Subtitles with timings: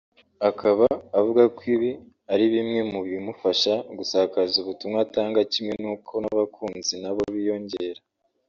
[0.49, 0.85] Akaba
[1.19, 1.91] avuga ko ibi
[2.33, 8.01] ari bimwe mu bimufasha gusakaza ubutumwa atanga kimwe n’uko n’abakunzi nabo biyongera